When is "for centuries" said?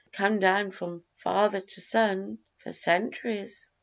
2.57-3.69